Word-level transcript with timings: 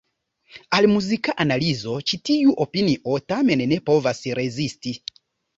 Al 0.77 0.87
muzika 0.93 1.35
analizo 1.43 1.93
ĉi 2.11 2.19
tiu 2.29 2.55
opinio 2.65 3.21
tamen 3.33 3.63
ne 3.75 3.81
povas 3.91 4.27
rezisti. 4.41 4.99